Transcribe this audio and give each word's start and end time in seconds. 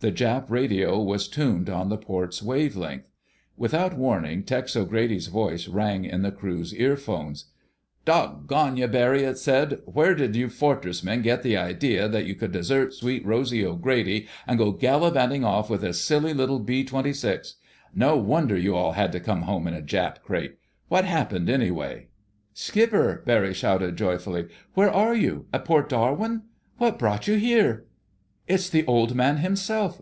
The 0.00 0.10
Jap 0.10 0.48
radio 0.48 0.98
was 0.98 1.28
tuned 1.28 1.68
on 1.68 1.90
the 1.90 1.98
port's 1.98 2.42
wave 2.42 2.74
length. 2.74 3.06
Without 3.58 3.98
warning 3.98 4.42
Tex 4.44 4.74
O'Grady's 4.74 5.26
voice 5.26 5.68
rang 5.68 6.06
in 6.06 6.22
the 6.22 6.30
crew's 6.32 6.74
earphones. 6.74 7.50
"Dawg 8.06 8.46
gone 8.46 8.78
you, 8.78 8.86
Barry," 8.88 9.24
it 9.24 9.36
said. 9.36 9.80
"Where 9.84 10.14
did 10.14 10.34
you 10.36 10.48
Fortress 10.48 11.04
men 11.04 11.20
get 11.20 11.42
the 11.42 11.54
idea 11.58 12.08
that 12.08 12.24
you 12.24 12.34
could 12.34 12.50
desert 12.52 12.94
Sweet 12.94 13.26
Rosy 13.26 13.62
O'Grady 13.62 14.26
and 14.46 14.56
go 14.56 14.72
gallivanting 14.72 15.44
off 15.44 15.68
with 15.68 15.84
a 15.84 15.92
silly 15.92 16.32
little 16.32 16.60
B 16.60 16.82
26? 16.82 17.56
No 17.94 18.16
wonder 18.16 18.56
you 18.56 18.74
all 18.74 18.92
had 18.92 19.12
to 19.12 19.20
come 19.20 19.42
home 19.42 19.66
in 19.66 19.74
a 19.74 19.82
Jap 19.82 20.20
crate! 20.22 20.56
What 20.88 21.04
happened, 21.04 21.50
anyway?" 21.50 22.06
"Skipper!" 22.54 23.22
Barry 23.26 23.52
shouted 23.52 23.98
joyfully. 23.98 24.46
"Where 24.72 24.90
are 24.90 25.14
you—at 25.14 25.66
Port 25.66 25.90
Darwin? 25.90 26.44
What 26.78 26.98
brought 26.98 27.28
you 27.28 27.34
here—" 27.34 27.84
"It's 28.48 28.68
the 28.68 28.84
Old 28.86 29.14
Man 29.14 29.36
himself!" 29.36 29.98